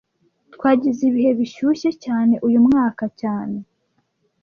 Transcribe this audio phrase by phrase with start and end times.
[0.53, 3.57] Twagize ibihe bishyushye cyane uyu mwaka cyane